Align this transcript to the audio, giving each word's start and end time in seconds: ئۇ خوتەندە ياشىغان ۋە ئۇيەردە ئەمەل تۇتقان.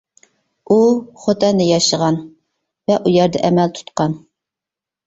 ئۇ 0.69 0.77
خوتەندە 1.25 1.67
ياشىغان 1.69 2.19
ۋە 2.93 2.99
ئۇيەردە 3.05 3.47
ئەمەل 3.47 3.79
تۇتقان. 3.79 4.19